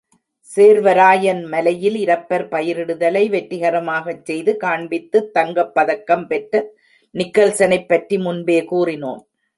[0.57, 6.63] சேர்வராயன் மலையில் இரப்பர் பயிரிடுதலை வெற்றிகரமாகச் செய்து காண்பித்துத் தங்கப்பதக்கம் பெற்ற
[7.15, 9.21] நிக்கல்சனைப்பற்றி முன்பே கூறினோம்.